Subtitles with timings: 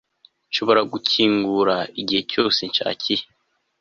[0.49, 3.23] nshobora gukingura igihe cyose nshakiye